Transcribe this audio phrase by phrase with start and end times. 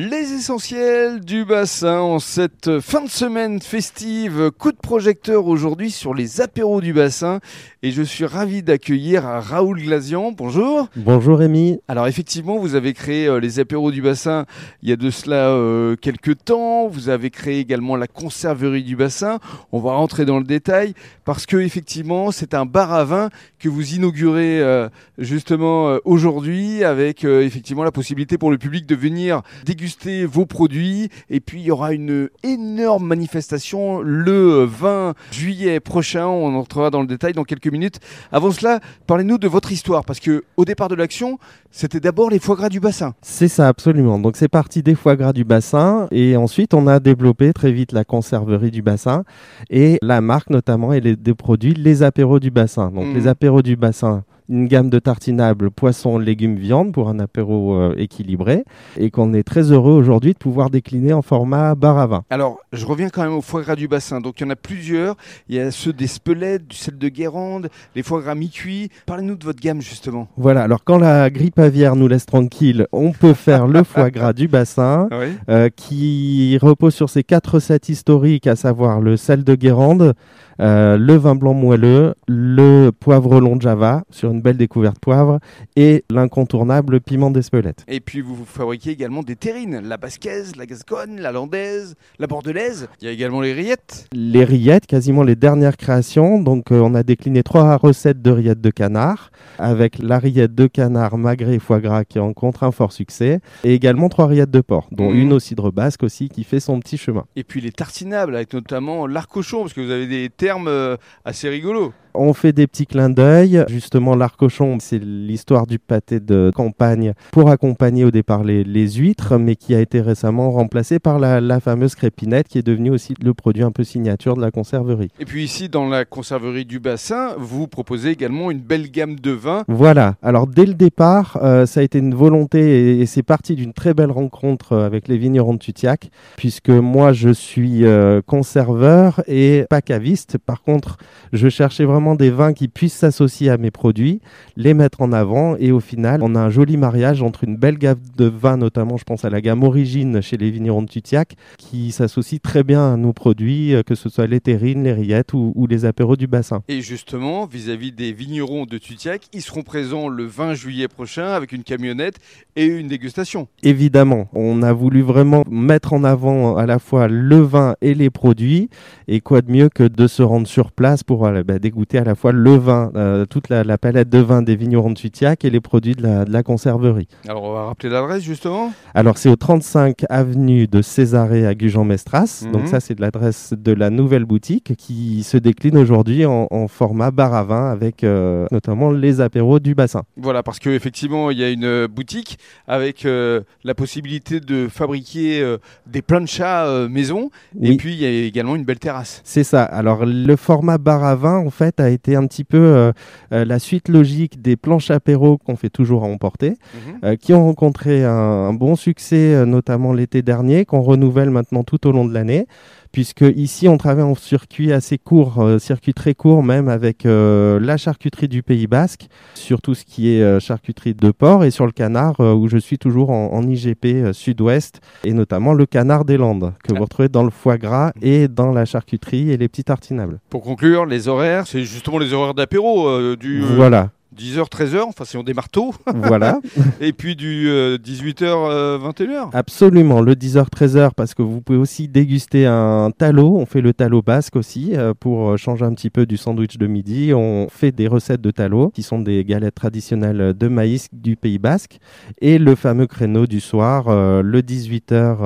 [0.00, 4.52] Les essentiels du bassin en cette fin de semaine festive.
[4.56, 7.40] Coup de projecteur aujourd'hui sur les apéros du bassin.
[7.82, 10.30] Et je suis ravi d'accueillir Raoul Glazian.
[10.30, 10.88] Bonjour.
[10.94, 11.80] Bonjour Rémi.
[11.88, 14.46] Alors effectivement, vous avez créé euh, les apéros du bassin
[14.82, 16.86] il y a de cela euh, quelques temps.
[16.86, 19.40] Vous avez créé également la conserverie du bassin.
[19.72, 20.94] On va rentrer dans le détail
[21.24, 24.88] parce que effectivement, c'est un bar à vin que vous inaugurez euh,
[25.18, 29.87] justement euh, aujourd'hui avec effectivement la possibilité pour le public de venir déguster
[30.26, 31.08] vos produits.
[31.30, 36.26] Et puis il y aura une énorme manifestation le 20 juillet prochain.
[36.26, 38.00] On entrera dans le détail dans quelques minutes.
[38.32, 41.38] Avant cela, parlez-nous de votre histoire parce que au départ de l'action,
[41.70, 43.14] c'était d'abord les foie gras du bassin.
[43.22, 44.18] C'est ça, absolument.
[44.18, 47.92] Donc c'est parti des foie gras du bassin et ensuite on a développé très vite
[47.92, 49.24] la conserverie du bassin
[49.70, 52.90] et la marque notamment et les des produits les apéros du bassin.
[52.90, 53.14] Donc Mhm.
[53.14, 57.94] les apéros du bassin une gamme de tartinables poissons, légumes, viande pour un apéro euh,
[57.96, 58.64] équilibré
[58.96, 62.24] et qu'on est très heureux aujourd'hui de pouvoir décliner en format bar à vin.
[62.30, 64.20] Alors, je reviens quand même au foie gras du bassin.
[64.20, 65.16] Donc, il y en a plusieurs.
[65.48, 68.90] Il y a ceux des Spelettes, du sel de Guérande, les foie gras mi-cuits.
[69.06, 70.28] Parlez-nous de votre gamme, justement.
[70.36, 74.32] Voilà, alors quand la grippe aviaire nous laisse tranquille, on peut faire le foie gras
[74.32, 75.08] du bassin.
[75.12, 75.28] Oui.
[75.48, 80.14] euh, qui repose sur ces quatre recettes historiques, à savoir le sel de Guérande,
[80.60, 85.40] euh, le vin blanc moelleux, le poivre long de Java, sur une belle découverte poivre,
[85.76, 87.84] et l'incontournable piment d'Espelette.
[87.88, 89.80] Et puis, vous, vous fabriquez également des terrines.
[89.84, 92.88] La basquaise, la gasconne, la landaise, la bordelaise.
[93.00, 94.06] Il y a également les rillettes.
[94.12, 98.60] Les rillettes, quasiment les dernières créations, donc euh, on a décliné trois recettes de rillettes
[98.60, 102.92] de canard, avec la rillette de canard magret et foie gras qui rencontre un fort
[102.92, 105.18] succès, et également trois rillettes de porc, dont Mhm.
[105.20, 107.24] une au cidre basque aussi qui fait son petit chemin.
[107.36, 111.48] Et puis les tartinables, avec notamment l'arcochon, parce que vous avez des termes euh, assez
[111.48, 111.92] rigolos.
[112.14, 113.64] On fait des petits clins d'œil.
[113.68, 119.38] Justement, l'arcochon, c'est l'histoire du pâté de campagne pour accompagner au départ les, les huîtres,
[119.38, 123.14] mais qui a été récemment remplacé par la, la fameuse crépinette, qui est devenue aussi
[123.22, 125.10] le produit un peu signature de la conserverie.
[125.18, 129.30] Et puis ici, dans la conserverie du bassin, vous proposez également une belle gamme de
[129.30, 129.64] vins.
[129.68, 130.16] Voilà.
[130.22, 133.72] Alors dès le départ, euh, ça a été une volonté et, et c'est parti d'une
[133.72, 139.22] très belle rencontre euh, avec les vignerons de Tutiac, puisque moi je suis euh, conserveur
[139.26, 140.38] et pas caviste.
[140.38, 140.96] Par contre,
[141.32, 144.20] je cherchais vraiment des vins qui puissent s'associer à mes produits,
[144.56, 147.76] les mettre en avant et au final, on a un joli mariage entre une belle
[147.76, 151.34] gamme de vins, notamment je pense à la gamme Origine chez les vignerons de Tutiac,
[151.58, 155.32] qui s'associe très bien à nos produits, euh, que ce soit les terrines, les rillettes
[155.32, 156.62] ou, ou les apéros du bassin.
[156.68, 161.52] Et justement, vis-à-vis des vignerons de Tutiac, ils seront présents le 20 juillet prochain avec
[161.52, 162.18] une camionnette
[162.54, 163.48] et une dégustation.
[163.62, 168.10] Évidemment, on a voulu vraiment mettre en avant à la fois le vin et les
[168.10, 168.68] produits.
[169.08, 172.04] Et quoi de mieux que de se rendre sur place pour euh, bah, dégoûter à
[172.04, 175.44] la fois le vin, euh, toute la, la palette de vins des vignerons de Tutiac
[175.44, 177.08] et les produits de la, de la conserverie.
[177.26, 178.72] Alors, on va rappeler l'adresse justement?
[178.94, 182.42] Alors, c'est au 35 avenue de Césarée à Gujan-Mestras.
[182.44, 182.52] Mhm.
[182.52, 186.68] Donc, ça, c'est de l'adresse de la nouvelle boutique qui se décline aujourd'hui en, en
[186.68, 190.02] format bar à vin avec euh, notamment les apéros du bassin.
[190.16, 195.56] Voilà, parce qu'effectivement, il y a une euh, boutique avec euh, la possibilité de fabriquer
[195.86, 197.30] des planchas maison.
[197.60, 199.20] Et puis, il y a également une belle terrasse.
[199.24, 199.62] C'est ça.
[199.62, 202.92] Alors le format bar à vin, en fait, a été un petit peu euh,
[203.32, 206.98] euh, la suite logique des planches apéro qu'on fait toujours à emporter, Mhm.
[207.04, 211.86] euh, qui ont rencontré un, un bon succès, notamment l'été dernier, qu'on renouvelle maintenant tout
[211.86, 212.46] au long de l'année.
[212.92, 217.60] Puisque ici on travaille en circuit assez court, euh, circuit très court même avec euh,
[217.60, 221.50] la charcuterie du Pays Basque, sur tout ce qui est euh, charcuterie de porc et
[221.50, 226.04] sur le canard où je suis toujours en, en IGP sud-ouest et notamment le canard
[226.04, 226.78] des Landes que Ah.
[226.78, 230.18] vous retrouvez dans le foie gras et dans la charcuterie et les petits tartinables.
[230.30, 235.18] Pour conclure, les horaires, c'est justement les horaires d'apéro du Voilà, 10h, 13h, enfin, c'est
[235.18, 235.74] on des marteaux.
[235.94, 236.40] voilà,
[236.80, 239.30] et puis du euh, 18h, 21h.
[239.32, 244.02] absolument, le 10h-13h parce que vous pouvez aussi déguster un talot, on fait le talot
[244.02, 247.72] basque aussi euh, pour euh, changer un petit peu du sandwich de midi, on fait
[247.72, 251.78] des recettes de talot qui sont des galettes traditionnelles de maïs du Pays Basque
[252.20, 255.18] et le fameux créneau du soir, euh, le 18h,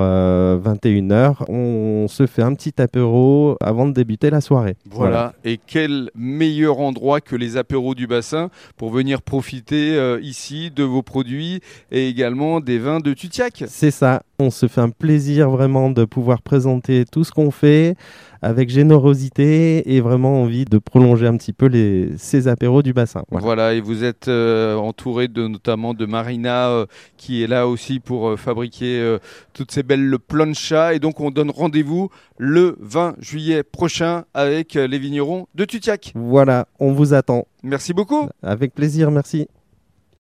[0.62, 4.76] 21h, on se fait un petit apéro avant de débuter la soirée.
[4.90, 5.34] Voilà.
[5.44, 10.82] Et quel meilleur endroit que les apéros du bassin pour venir profiter euh, ici de
[10.82, 11.60] vos produits
[11.90, 13.64] et également des vins de Tutiac.
[13.68, 14.22] C'est ça.
[14.38, 17.96] On se fait un plaisir vraiment de pouvoir présenter tout ce qu'on fait
[18.42, 23.22] avec générosité et vraiment envie de prolonger un petit peu les, ces apéros du bassin.
[23.30, 23.44] Voilà.
[23.44, 23.74] Voilà.
[23.74, 26.86] et vous êtes euh, entouré de notamment de Marina euh,
[27.16, 29.16] qui est là aussi pour euh, fabriquer
[29.52, 30.94] toutes ces belles planchas.
[30.94, 36.12] Et donc on donne rendez-vous le 20 juillet prochain avec les vignerons de Tutiac.
[36.16, 37.46] Voilà, on vous attend.
[37.62, 38.28] Merci beaucoup.
[38.42, 39.48] Avec plaisir, merci.